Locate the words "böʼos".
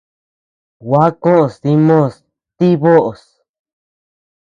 2.81-3.21